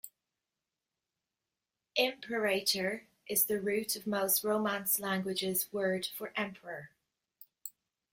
[1.95, 6.89] "Imperator" is the root of most Romance languages' word for emperor.